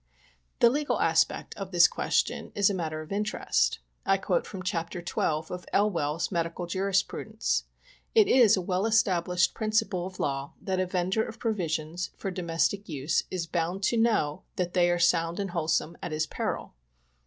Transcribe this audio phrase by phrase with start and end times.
[0.61, 3.77] The legal aspect of this question is a matter of interest.
[4.03, 5.21] I quote from chapter XII.
[5.51, 7.65] of Elwell's Medical Jurisprudence."
[8.15, 12.89] It is a well established principle of law that a vendor of provisions for domestic
[12.89, 16.73] use is bound to knoio that they are sound and wholesome, at his peril.